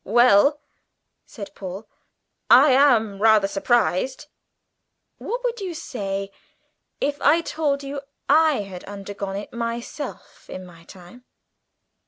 [0.03, 0.59] "Well,"
[1.27, 1.87] said Paul,
[2.49, 4.25] "I am rather surprised."
[5.19, 6.31] "What would you say
[6.99, 11.25] if I told you I had undergone it myself in my time?"